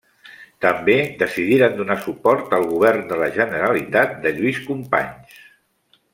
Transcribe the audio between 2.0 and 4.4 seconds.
suport el govern de la Generalitat de